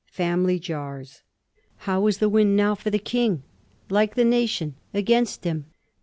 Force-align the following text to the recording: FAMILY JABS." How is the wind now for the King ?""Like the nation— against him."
FAMILY 0.11 0.57
JABS." 0.57 1.21
How 1.85 2.07
is 2.07 2.17
the 2.17 2.27
wind 2.27 2.57
now 2.57 2.73
for 2.73 2.89
the 2.89 2.97
King 2.97 3.43
?""Like 3.91 4.15
the 4.15 4.25
nation— 4.25 4.73
against 4.95 5.43
him." 5.43 5.65